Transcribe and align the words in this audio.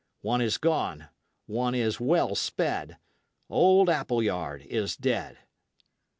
One 0.21 0.41
is 0.41 0.57
gone; 0.57 1.09
one 1.45 1.75
is 1.75 1.99
wele 1.99 2.33
sped; 2.33 2.97
Old 3.51 3.87
Apulyaird 3.87 4.63
is 4.65 4.95
ded. 4.97 5.37